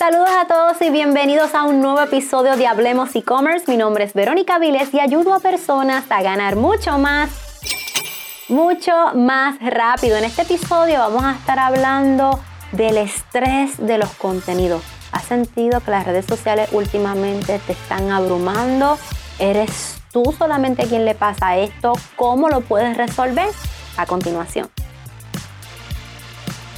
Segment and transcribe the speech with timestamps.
[0.00, 3.70] Saludos a todos y bienvenidos a un nuevo episodio de Hablemos e-commerce.
[3.70, 7.28] Mi nombre es Verónica Viles y ayudo a personas a ganar mucho más,
[8.48, 10.16] mucho más rápido.
[10.16, 12.40] En este episodio vamos a estar hablando
[12.72, 14.82] del estrés de los contenidos.
[15.12, 18.98] ¿Has sentido que las redes sociales últimamente te están abrumando?
[19.38, 21.92] ¿Eres tú solamente quien le pasa esto?
[22.16, 23.50] ¿Cómo lo puedes resolver?
[23.98, 24.70] A continuación.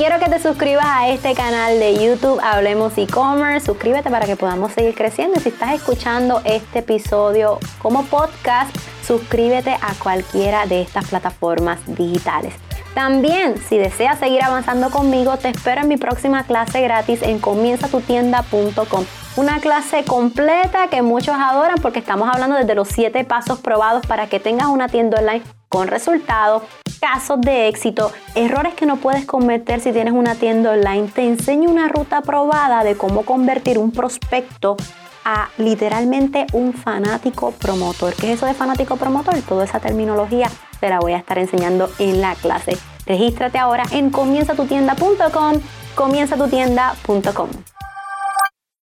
[0.03, 3.67] Quiero que te suscribas a este canal de YouTube Hablemos e-commerce.
[3.67, 5.39] Suscríbete para que podamos seguir creciendo.
[5.39, 8.77] Si estás escuchando este episodio como podcast,
[9.07, 12.53] suscríbete a cualquiera de estas plataformas digitales.
[12.95, 19.05] También, si deseas seguir avanzando conmigo, te espero en mi próxima clase gratis en comienzatutienda.com.
[19.37, 24.27] Una clase completa que muchos adoran porque estamos hablando desde los 7 pasos probados para
[24.27, 26.65] que tengas una tienda online con resultados,
[27.01, 31.09] casos de éxito, errores que no puedes cometer si tienes una tienda online.
[31.09, 34.77] Te enseño una ruta probada de cómo convertir un prospecto
[35.25, 38.13] a literalmente un fanático promotor.
[38.15, 39.41] ¿Qué es eso de fanático promotor?
[39.41, 42.77] Toda esa terminología te la voy a estar enseñando en la clase.
[43.07, 45.55] Regístrate ahora en comienzatutienda.com,
[45.95, 47.49] comienzatutienda.com.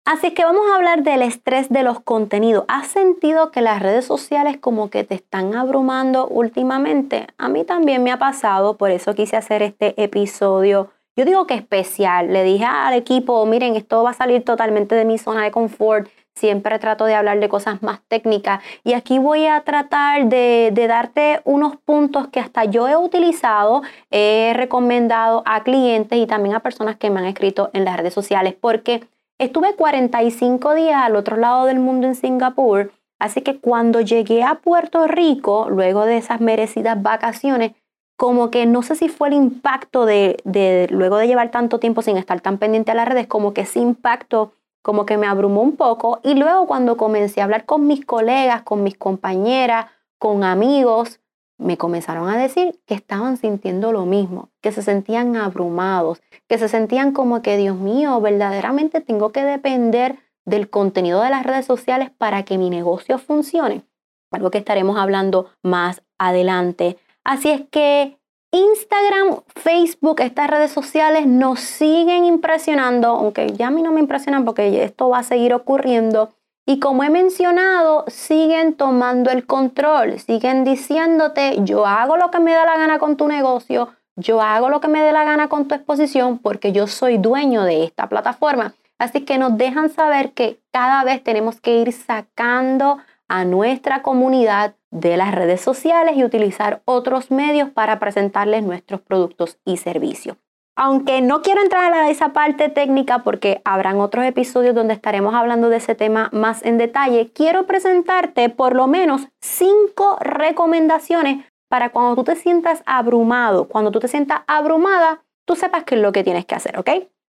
[0.06, 2.66] Así es que vamos a hablar del estrés de los contenidos.
[2.68, 7.28] ¿Has sentido que las redes sociales como que te están abrumando últimamente?
[7.38, 10.90] A mí también me ha pasado, por eso quise hacer este episodio.
[11.16, 12.34] Yo digo que especial.
[12.34, 16.10] Le dije al equipo, miren, esto va a salir totalmente de mi zona de confort.
[16.36, 20.88] Siempre trato de hablar de cosas más técnicas y aquí voy a tratar de, de
[20.88, 26.60] darte unos puntos que hasta yo he utilizado, he recomendado a clientes y también a
[26.60, 29.04] personas que me han escrito en las redes sociales porque
[29.44, 34.61] Estuve 45 días al otro lado del mundo en Singapur, así que cuando llegué a
[34.61, 37.73] Puerto Rico, luego de esas merecidas vacaciones,
[38.16, 42.02] como que no sé si fue el impacto de, de luego de llevar tanto tiempo
[42.02, 45.61] sin estar tan pendiente a las redes, como que ese impacto como que me abrumó
[45.61, 46.21] un poco.
[46.23, 49.88] Y luego cuando comencé a hablar con mis colegas, con mis compañeras,
[50.19, 51.20] con amigos,
[51.58, 56.67] me comenzaron a decir que estaban sintiendo lo mismo, que se sentían abrumados, que se
[56.67, 62.09] sentían como que, Dios mío, verdaderamente tengo que depender del contenido de las redes sociales
[62.17, 63.83] para que mi negocio funcione.
[64.31, 66.97] Algo que estaremos hablando más adelante.
[67.23, 68.17] Así es que
[68.52, 74.45] Instagram, Facebook, estas redes sociales nos siguen impresionando, aunque ya a mí no me impresionan
[74.45, 76.33] porque esto va a seguir ocurriendo
[76.66, 82.54] y como he mencionado, siguen tomando el control, siguen diciéndote, yo hago lo que me
[82.54, 85.68] da la gana con tu negocio, yo hago lo que me dé la gana con
[85.68, 88.76] tu exposición porque yo soy dueño de esta plataforma.
[88.98, 94.76] Así que nos dejan saber que cada vez tenemos que ir sacando a nuestra comunidad
[94.92, 100.38] de las redes sociales y utilizar otros medios para presentarles nuestros productos y servicios.
[100.76, 105.70] Aunque no quiero entrar a esa parte técnica porque habrán otros episodios donde estaremos hablando
[105.70, 112.16] de ese tema más en detalle, quiero presentarte por lo menos cinco recomendaciones para cuando
[112.16, 116.23] tú te sientas abrumado, cuando tú te sientas abrumada, tú sepas qué es lo que
[116.23, 116.89] tienes que hacer, ¿ok?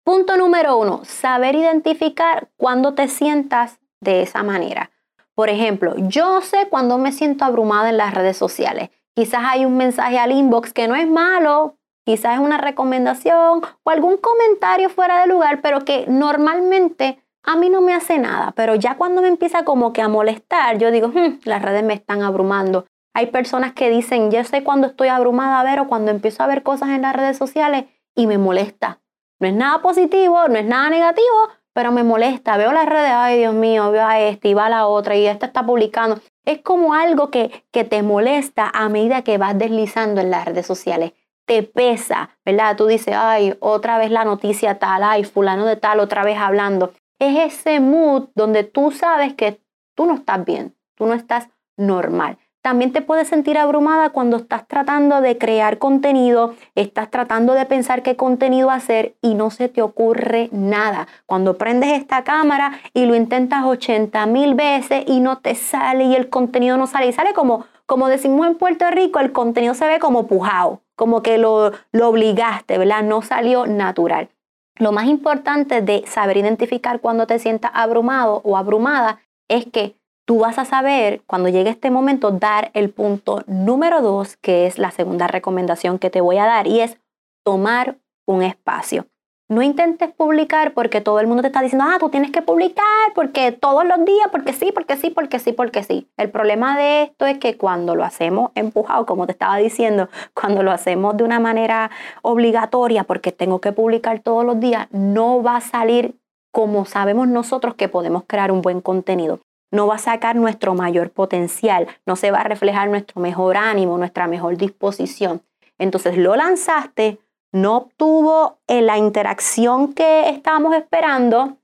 [0.03, 4.89] Punto número uno, saber identificar cuando te sientas de esa manera.
[5.35, 8.89] Por ejemplo, yo sé cuando me siento abrumada en las redes sociales.
[9.15, 11.76] Quizás hay un mensaje al inbox que no es malo,
[12.07, 17.69] quizás es una recomendación o algún comentario fuera de lugar, pero que normalmente a mí
[17.69, 18.53] no me hace nada.
[18.55, 21.93] Pero ya cuando me empieza como que a molestar, yo digo, hmm, las redes me
[21.93, 22.85] están abrumando.
[23.13, 26.47] Hay personas que dicen, yo sé cuando estoy abrumada a ver o cuando empiezo a
[26.47, 29.01] ver cosas en las redes sociales y me molesta.
[29.41, 32.55] No es nada positivo, no es nada negativo, pero me molesta.
[32.55, 35.27] Veo las redes, ay Dios mío, veo a este y va a la otra y
[35.27, 36.21] esta está publicando.
[36.45, 40.65] Es como algo que, que te molesta a medida que vas deslizando en las redes
[40.65, 41.11] sociales
[41.47, 42.75] te pesa, ¿verdad?
[42.75, 46.91] Tú dices, ay, otra vez la noticia tal, ay, fulano de tal, otra vez hablando.
[47.19, 49.61] Es ese mood donde tú sabes que
[49.95, 51.47] tú no estás bien, tú no estás
[51.77, 52.37] normal.
[52.61, 58.03] También te puedes sentir abrumada cuando estás tratando de crear contenido, estás tratando de pensar
[58.03, 61.07] qué contenido hacer y no se te ocurre nada.
[61.25, 66.15] Cuando prendes esta cámara y lo intentas 80 mil veces y no te sale y
[66.15, 69.87] el contenido no sale y sale como, como decimos en Puerto Rico, el contenido se
[69.87, 73.03] ve como pujado como que lo, lo obligaste, ¿verdad?
[73.03, 74.27] No salió natural.
[74.75, 79.95] Lo más importante de saber identificar cuando te sientas abrumado o abrumada es que
[80.25, 84.77] tú vas a saber cuando llegue este momento dar el punto número dos, que es
[84.77, 86.99] la segunda recomendación que te voy a dar, y es
[87.45, 87.97] tomar
[88.27, 89.07] un espacio.
[89.49, 93.13] No intentes publicar porque todo el mundo te está diciendo, ah, tú tienes que publicar
[93.15, 96.09] porque todos los días, porque sí, porque sí, porque sí, porque sí.
[96.17, 100.63] El problema de esto es que cuando lo hacemos empujado, como te estaba diciendo, cuando
[100.63, 101.91] lo hacemos de una manera
[102.23, 106.15] obligatoria porque tengo que publicar todos los días, no va a salir
[106.51, 109.39] como sabemos nosotros que podemos crear un buen contenido.
[109.71, 113.97] No va a sacar nuestro mayor potencial, no se va a reflejar nuestro mejor ánimo,
[113.97, 115.41] nuestra mejor disposición.
[115.77, 117.19] Entonces lo lanzaste,
[117.51, 121.57] no obtuvo eh, la interacción que estábamos esperando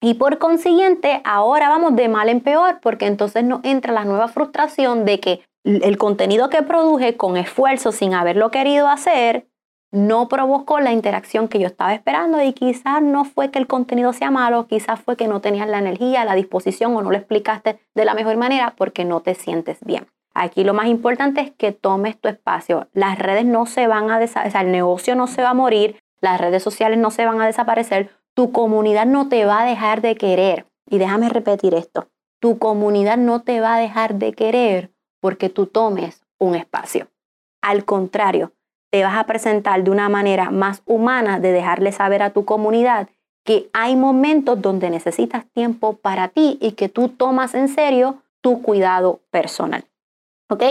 [0.00, 4.28] y por consiguiente ahora vamos de mal en peor porque entonces nos entra la nueva
[4.28, 9.48] frustración de que el contenido que produje con esfuerzo sin haberlo querido hacer
[9.90, 14.12] no provocó la interacción que yo estaba esperando y quizás no fue que el contenido
[14.12, 17.80] sea malo, quizás fue que no tenías la energía, la disposición o no lo explicaste
[17.94, 20.06] de la mejor manera porque no te sientes bien.
[20.40, 22.86] Aquí lo más importante es que tomes tu espacio.
[22.92, 26.40] Las redes no se van a desaparecer, el negocio no se va a morir, las
[26.40, 30.14] redes sociales no se van a desaparecer, tu comunidad no te va a dejar de
[30.14, 30.66] querer.
[30.88, 32.06] Y déjame repetir esto,
[32.38, 37.08] tu comunidad no te va a dejar de querer porque tú tomes un espacio.
[37.60, 38.52] Al contrario,
[38.92, 43.08] te vas a presentar de una manera más humana de dejarle saber a tu comunidad
[43.44, 48.62] que hay momentos donde necesitas tiempo para ti y que tú tomas en serio tu
[48.62, 49.84] cuidado personal.
[50.50, 50.62] ¿Ok?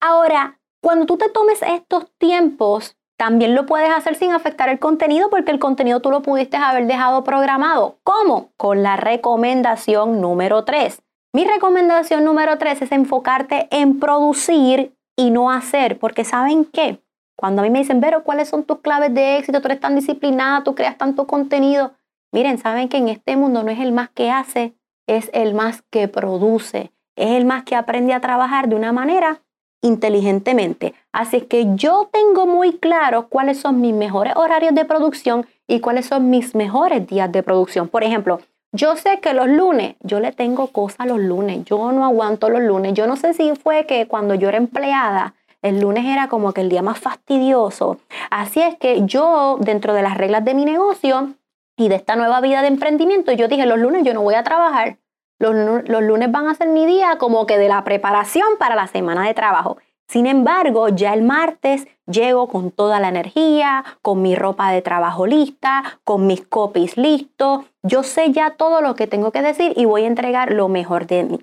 [0.00, 5.30] Ahora, cuando tú te tomes estos tiempos, también lo puedes hacer sin afectar el contenido
[5.30, 7.98] porque el contenido tú lo pudiste haber dejado programado.
[8.02, 8.50] ¿Cómo?
[8.56, 11.00] Con la recomendación número 3.
[11.32, 17.00] Mi recomendación número 3 es enfocarte en producir y no hacer, porque ¿saben qué?
[17.36, 19.60] Cuando a mí me dicen, pero ¿cuáles son tus claves de éxito?
[19.60, 21.92] Tú eres tan disciplinada, tú creas tanto contenido.
[22.32, 24.74] Miren, saben que en este mundo no es el más que hace,
[25.06, 29.40] es el más que produce, es el más que aprende a trabajar de una manera
[29.82, 30.94] inteligentemente.
[31.12, 35.80] Así es que yo tengo muy claro cuáles son mis mejores horarios de producción y
[35.80, 37.88] cuáles son mis mejores días de producción.
[37.88, 38.40] Por ejemplo,
[38.72, 42.62] yo sé que los lunes, yo le tengo cosas los lunes, yo no aguanto los
[42.62, 42.94] lunes.
[42.94, 46.62] Yo no sé si fue que cuando yo era empleada, el lunes era como que
[46.62, 47.98] el día más fastidioso.
[48.30, 51.34] Así es que yo, dentro de las reglas de mi negocio
[51.76, 54.42] y de esta nueva vida de emprendimiento, yo dije, los lunes yo no voy a
[54.42, 54.96] trabajar.
[55.38, 55.54] Los,
[56.02, 59.34] lunes van a ser mi día como que de la preparación para la semana de
[59.34, 59.78] trabajo.
[60.08, 65.26] Sin embargo, ya el martes llego con toda la energía, con mi ropa de trabajo
[65.26, 67.64] lista, con mis copies listos.
[67.82, 71.06] Yo sé ya todo lo que tengo que decir y voy a entregar lo mejor
[71.06, 71.40] de mí.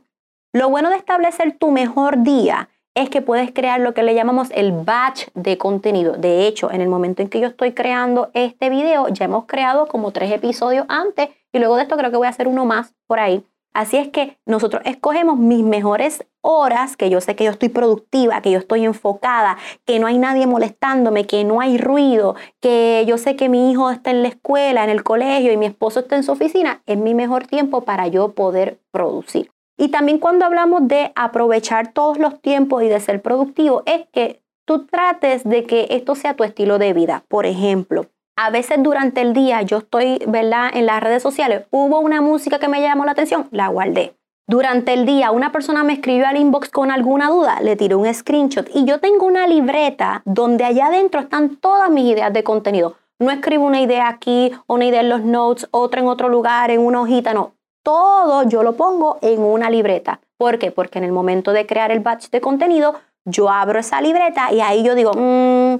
[0.54, 4.50] Lo bueno de establecer tu mejor día es que puedes crear lo que le llamamos
[4.54, 6.14] el batch de contenido.
[6.14, 9.88] De hecho, en el momento en que yo estoy creando este video, ya hemos creado
[9.88, 12.94] como tres episodios antes y luego de esto creo que voy a hacer uno más
[13.08, 13.46] por ahí.
[13.74, 18.42] Así es que nosotros escogemos mis mejores horas, que yo sé que yo estoy productiva,
[18.42, 23.18] que yo estoy enfocada, que no hay nadie molestándome, que no hay ruido, que yo
[23.18, 26.18] sé que mi hijo está en la escuela, en el colegio y mi esposo está
[26.18, 29.52] en su oficina, es mi mejor tiempo para yo poder producir.
[29.78, 34.42] Y también cuando hablamos de aprovechar todos los tiempos y de ser productivo, es que
[34.66, 37.24] tú trates de que esto sea tu estilo de vida.
[37.28, 38.06] Por ejemplo,
[38.42, 40.72] a veces durante el día yo estoy, ¿verdad?
[40.74, 44.16] En las redes sociales, hubo una música que me llamó la atención, la guardé.
[44.48, 48.12] Durante el día una persona me escribió al inbox con alguna duda, le tiré un
[48.12, 52.96] screenshot y yo tengo una libreta donde allá adentro están todas mis ideas de contenido.
[53.20, 56.80] No escribo una idea aquí, una idea en los notes, otra en otro lugar, en
[56.82, 57.54] una hojita, no
[57.84, 60.20] todo yo lo pongo en una libreta.
[60.38, 60.72] ¿Por qué?
[60.72, 62.96] Porque en el momento de crear el batch de contenido,
[63.26, 65.80] yo abro esa libreta y ahí yo digo, mm,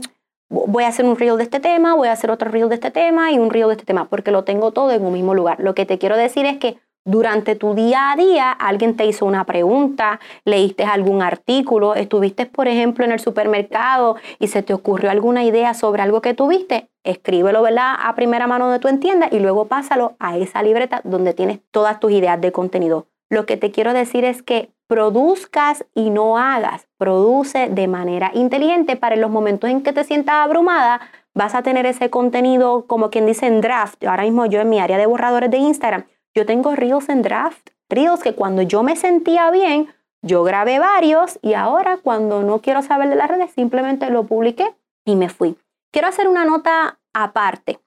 [0.52, 2.92] voy a hacer un reel de este tema, voy a hacer otro reel de este
[2.92, 5.60] tema y un reel de este tema, porque lo tengo todo en un mismo lugar.
[5.60, 9.26] Lo que te quiero decir es que durante tu día a día alguien te hizo
[9.26, 15.10] una pregunta, leíste algún artículo, estuviste, por ejemplo, en el supermercado y se te ocurrió
[15.10, 17.96] alguna idea sobre algo que tuviste, escríbelo, ¿verdad?
[18.00, 22.00] A primera mano de tu entienda y luego pásalo a esa libreta donde tienes todas
[22.00, 23.08] tus ideas de contenido.
[23.32, 26.86] Lo que te quiero decir es que produzcas y no hagas.
[26.98, 31.00] Produce de manera inteligente para los momentos en que te sientas abrumada,
[31.34, 34.04] vas a tener ese contenido como quien dice en draft.
[34.04, 36.04] Ahora mismo yo en mi área de borradores de Instagram,
[36.36, 39.88] yo tengo reels en draft, reels que cuando yo me sentía bien,
[40.22, 44.76] yo grabé varios y ahora cuando no quiero saber de las redes, simplemente lo publiqué
[45.06, 45.56] y me fui.
[45.94, 47.80] Quiero hacer una nota aparte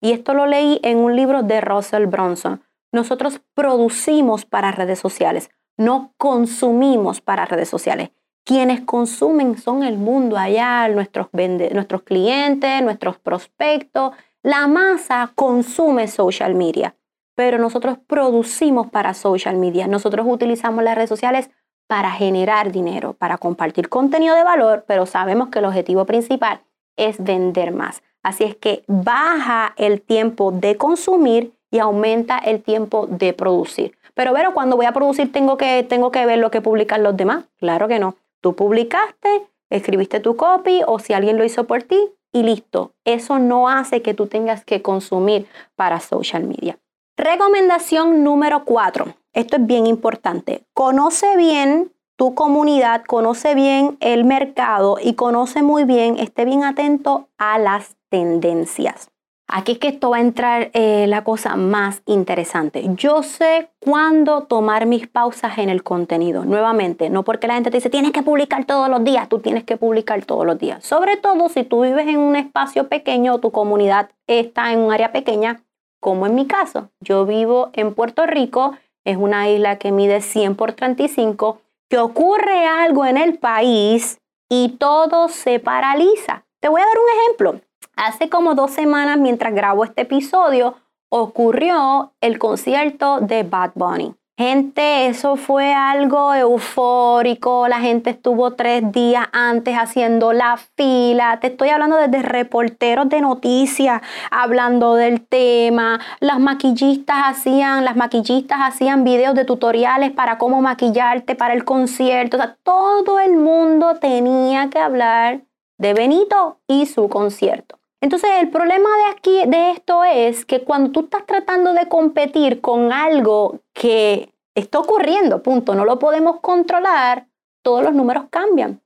[0.00, 2.62] y esto lo leí en un libro de Russell Bronson.
[2.92, 8.10] Nosotros producimos para redes sociales, no consumimos para redes sociales.
[8.44, 14.12] Quienes consumen son el mundo allá, nuestros, nuestros clientes, nuestros prospectos.
[14.42, 16.96] La masa consume social media
[17.34, 19.86] pero nosotros producimos para social media.
[19.86, 21.50] Nosotros utilizamos las redes sociales
[21.86, 26.62] para generar dinero, para compartir contenido de valor, pero sabemos que el objetivo principal
[26.96, 28.02] es vender más.
[28.22, 33.98] Así es que baja el tiempo de consumir y aumenta el tiempo de producir.
[34.14, 37.16] Pero, pero cuando voy a producir tengo que, tengo que ver lo que publican los
[37.16, 37.46] demás.
[37.58, 38.14] Claro que no.
[38.40, 41.98] Tú publicaste, escribiste tu copy o si alguien lo hizo por ti
[42.30, 42.92] y listo.
[43.04, 46.78] Eso no hace que tú tengas que consumir para social media.
[47.16, 49.14] Recomendación número cuatro.
[49.32, 50.64] Esto es bien importante.
[50.74, 57.28] Conoce bien tu comunidad, conoce bien el mercado y conoce muy bien, esté bien atento
[57.38, 59.11] a las tendencias.
[59.54, 62.86] Aquí es que esto va a entrar eh, la cosa más interesante.
[62.94, 66.46] Yo sé cuándo tomar mis pausas en el contenido.
[66.46, 69.64] Nuevamente, no porque la gente te dice tienes que publicar todos los días, tú tienes
[69.64, 70.82] que publicar todos los días.
[70.82, 74.90] Sobre todo si tú vives en un espacio pequeño o tu comunidad está en un
[74.90, 75.60] área pequeña,
[76.00, 76.88] como en mi caso.
[77.00, 82.64] Yo vivo en Puerto Rico, es una isla que mide 100 por 35, que ocurre
[82.64, 84.16] algo en el país
[84.48, 86.46] y todo se paraliza.
[86.58, 87.71] Te voy a dar un ejemplo.
[87.96, 90.76] Hace como dos semanas, mientras grabo este episodio,
[91.10, 94.14] ocurrió el concierto de Bad Bunny.
[94.38, 97.68] Gente, eso fue algo eufórico.
[97.68, 101.38] La gente estuvo tres días antes haciendo la fila.
[101.38, 106.00] Te estoy hablando desde reporteros de noticias hablando del tema.
[106.18, 112.38] Las maquillistas hacían, las maquillistas hacían videos de tutoriales para cómo maquillarte para el concierto.
[112.38, 115.42] O sea, todo el mundo tenía que hablar
[115.76, 117.81] de Benito y su concierto.
[118.02, 122.60] Entonces el problema de aquí, de esto es que cuando tú estás tratando de competir
[122.60, 127.28] con algo que está ocurriendo, punto, no lo podemos controlar,
[127.62, 128.82] todos los números cambian.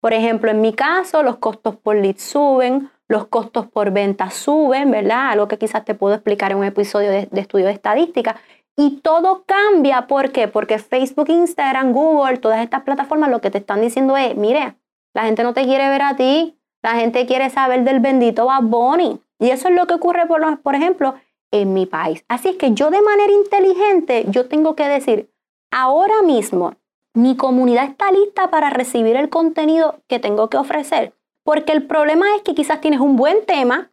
[0.00, 4.92] Por ejemplo, en mi caso, los costos por lead suben, los costos por venta suben,
[4.92, 5.30] ¿verdad?
[5.30, 8.36] Algo que quizás te puedo explicar en un episodio de, de estudio de estadística.
[8.76, 10.46] Y todo cambia, ¿por qué?
[10.46, 14.76] Porque Facebook, Instagram, Google, todas estas plataformas lo que te están diciendo es, mire,
[15.12, 18.62] la gente no te quiere ver a ti, la gente quiere saber del bendito Bad
[18.62, 19.20] Bunny.
[19.38, 21.14] Y eso es lo que ocurre, por, por ejemplo,
[21.50, 22.24] en mi país.
[22.28, 25.30] Así es que yo de manera inteligente, yo tengo que decir,
[25.70, 26.74] ahora mismo,
[27.14, 31.14] mi comunidad está lista para recibir el contenido que tengo que ofrecer.
[31.42, 33.90] Porque el problema es que quizás tienes un buen tema,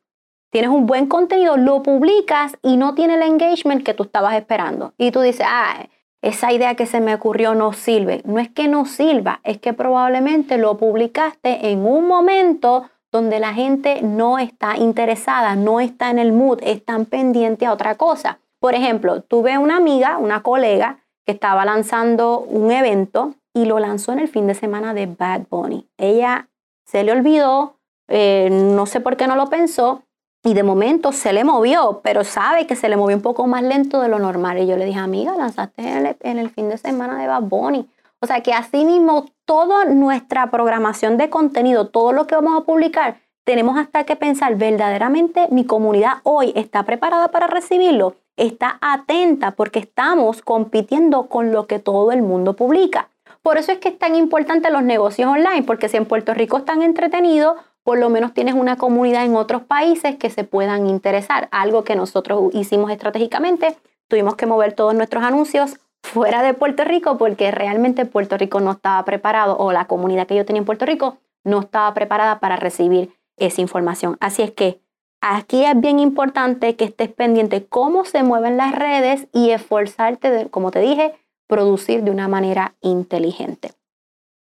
[0.51, 4.93] tienes un buen contenido, lo publicas y no tiene el engagement que tú estabas esperando.
[4.97, 5.87] Y tú dices, ah,
[6.27, 8.21] esa idea que se me ocurrió no sirve.
[8.25, 13.53] No es que no sirva, es que probablemente lo publicaste en un momento donde la
[13.53, 18.39] gente no está interesada, no está en el mood, están pendientes a otra cosa.
[18.59, 24.11] Por ejemplo, tuve una amiga, una colega, que estaba lanzando un evento y lo lanzó
[24.11, 25.87] en el fin de semana de Bad Bunny.
[25.97, 26.49] Ella
[26.85, 27.75] se le olvidó,
[28.07, 30.03] eh, no sé por qué no lo pensó,
[30.43, 33.63] y de momento se le movió, pero sabe que se le movió un poco más
[33.63, 34.59] lento de lo normal.
[34.59, 37.87] Y yo le dije, amiga, lanzaste en el, fin de semana de Bad Bunny.
[38.19, 42.65] O sea que así mismo toda nuestra programación de contenido, todo lo que vamos a
[42.65, 49.51] publicar, tenemos hasta que pensar, verdaderamente mi comunidad hoy está preparada para recibirlo, está atenta
[49.51, 53.09] porque estamos compitiendo con lo que todo el mundo publica.
[53.41, 56.57] Por eso es que es tan importante los negocios online, porque si en Puerto Rico
[56.57, 57.55] están entretenidos,
[57.87, 61.47] por lo menos tienes una comunidad en otros países que se puedan interesar.
[61.53, 63.77] Algo que nosotros hicimos estratégicamente,
[64.09, 68.71] tuvimos que mover todos nuestros anuncios fuera de Puerto Rico porque realmente Puerto Rico no
[68.71, 72.57] estaba preparado o la comunidad que yo tenía en Puerto Rico no estaba preparada para
[72.57, 74.17] recibir esa información.
[74.19, 74.81] Así es que
[75.21, 80.71] aquí es bien importante que estés pendiente cómo se mueven las redes y esforzarte, como
[80.71, 81.13] te dije,
[81.47, 83.76] producir de una manera inteligente.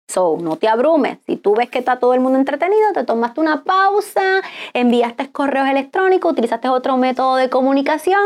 [0.07, 1.19] So, no te abrumes.
[1.25, 4.41] Si tú ves que está todo el mundo entretenido, te tomaste una pausa,
[4.73, 8.21] enviaste correos electrónicos, utilizaste otro método de comunicación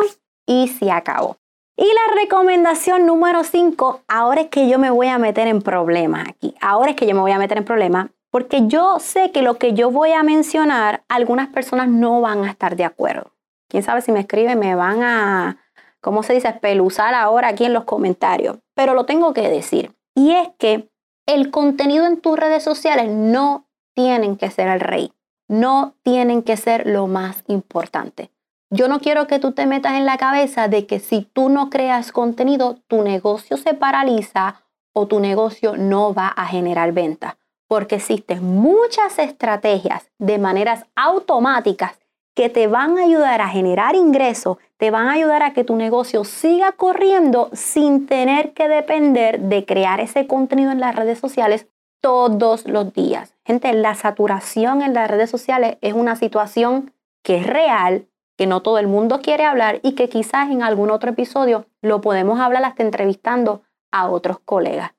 [0.46, 1.38] y se acabó.
[1.78, 6.28] Y la recomendación número 5, ahora es que yo me voy a meter en problemas
[6.28, 6.54] aquí.
[6.60, 9.58] Ahora es que yo me voy a meter en problemas porque yo sé que lo
[9.58, 13.32] que yo voy a mencionar, algunas personas no van a estar de acuerdo.
[13.70, 15.58] Quién sabe si me escriben, me van a,
[16.02, 18.58] ¿cómo se dice?, espeluzar ahora aquí en los comentarios.
[18.76, 19.96] Pero lo tengo que decir.
[20.16, 20.89] Y es que
[21.30, 25.14] el contenido en tus redes sociales no tienen que ser el rey,
[25.48, 28.32] no tienen que ser lo más importante.
[28.72, 31.70] Yo no quiero que tú te metas en la cabeza de que si tú no
[31.70, 37.36] creas contenido, tu negocio se paraliza o tu negocio no va a generar ventas,
[37.68, 42.00] porque existen muchas estrategias de maneras automáticas
[42.36, 45.76] que te van a ayudar a generar ingresos, te van a ayudar a que tu
[45.76, 51.68] negocio siga corriendo sin tener que depender de crear ese contenido en las redes sociales
[52.02, 53.36] todos los días.
[53.46, 56.94] Gente, la saturación en las redes sociales es una situación
[57.24, 58.08] que es real,
[58.38, 62.00] que no todo el mundo quiere hablar y que quizás en algún otro episodio lo
[62.00, 64.92] podemos hablar hasta entrevistando a otros colegas.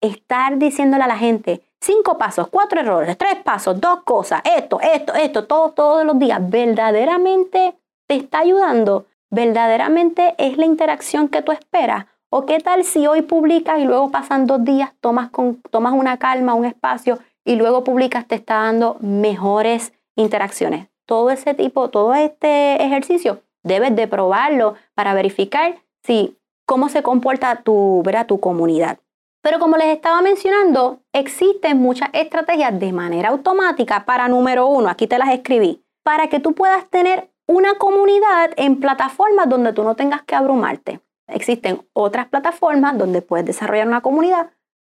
[0.00, 5.14] Estar diciéndole a la gente, Cinco pasos, cuatro errores, tres pasos, dos cosas, esto, esto,
[5.14, 7.74] esto, todo, todos los días, verdaderamente
[8.06, 12.06] te está ayudando, verdaderamente es la interacción que tú esperas.
[12.30, 16.18] ¿O qué tal si hoy publicas y luego pasan dos días, tomas, con, tomas una
[16.18, 20.88] calma, un espacio y luego publicas, te está dando mejores interacciones?
[21.06, 27.62] Todo ese tipo, todo este ejercicio debes de probarlo para verificar si cómo se comporta
[27.62, 28.98] tu, tu comunidad.
[29.42, 35.06] Pero como les estaba mencionando, existen muchas estrategias de manera automática para número uno, aquí
[35.06, 39.96] te las escribí, para que tú puedas tener una comunidad en plataformas donde tú no
[39.96, 41.00] tengas que abrumarte.
[41.28, 44.50] Existen otras plataformas donde puedes desarrollar una comunidad,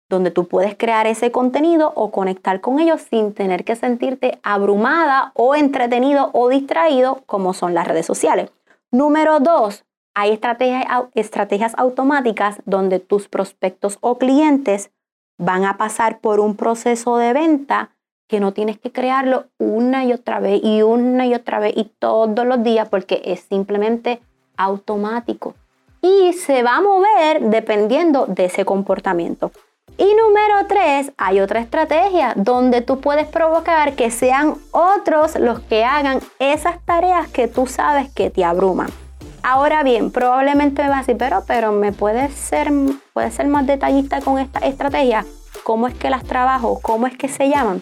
[0.09, 5.31] donde tú puedes crear ese contenido o conectar con ellos sin tener que sentirte abrumada
[5.35, 8.51] o entretenido o distraído como son las redes sociales.
[8.91, 9.83] Número dos,
[10.17, 10.83] hay estrategias,
[11.13, 14.89] estrategias automáticas donde tus prospectos o clientes
[15.37, 17.91] van a pasar por un proceso de venta
[18.27, 21.83] que no tienes que crearlo una y otra vez y una y otra vez y
[21.99, 24.19] todos los días porque es simplemente
[24.57, 25.53] automático
[26.01, 29.51] y se va a mover dependiendo de ese comportamiento.
[29.99, 35.85] Y número tres, hay otra estrategia donde tú puedes provocar que sean otros los que
[35.85, 38.89] hagan esas tareas que tú sabes que te abruman.
[39.43, 42.71] Ahora bien, probablemente me vas a decir, pero, pero me puedes ser,
[43.13, 45.25] puedes ser más detallista con esta estrategia.
[45.63, 46.79] ¿Cómo es que las trabajo?
[46.81, 47.81] ¿Cómo es que se llaman?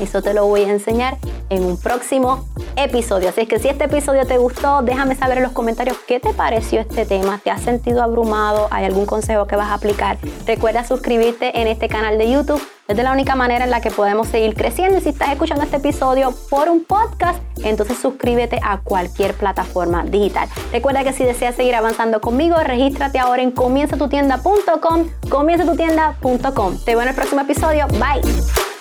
[0.00, 1.16] Eso te lo voy a enseñar
[1.48, 2.44] en un próximo
[2.76, 3.28] episodio.
[3.28, 6.32] Así es que si este episodio te gustó, déjame saber en los comentarios qué te
[6.32, 7.40] pareció este tema.
[7.42, 8.68] ¿Te has sentido abrumado?
[8.70, 10.18] ¿Hay algún consejo que vas a aplicar?
[10.46, 12.62] Recuerda suscribirte en este canal de YouTube.
[12.88, 14.98] Es la única manera en la que podemos seguir creciendo.
[14.98, 20.48] Y si estás escuchando este episodio por un podcast, entonces suscríbete a cualquier plataforma digital.
[20.72, 26.78] Recuerda que si deseas seguir avanzando conmigo, regístrate ahora en comienzatutienda.com, comienzatutienda.com.
[26.84, 27.86] Te veo en el próximo episodio.
[27.88, 28.75] Bye.